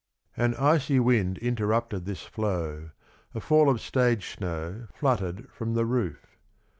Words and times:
An 0.35 0.55
icy 0.55 0.99
wind 0.99 1.37
interrupted 1.37 2.05
this 2.05 2.23
flow, 2.23 2.89
a 3.35 3.39
fall 3.39 3.69
of 3.69 3.79
stage 3.79 4.31
snow 4.33 4.87
fluttered 4.93 5.47
from 5.51 5.75
the 5.75 5.85
roof. 5.85 6.39